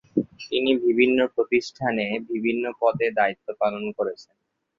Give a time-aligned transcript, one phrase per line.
[0.41, 4.35] তিনি বিভিন্ন প্রতিষ্ঠানে বিভিন্ন পদে দায়িত্ব পালন করেছেন।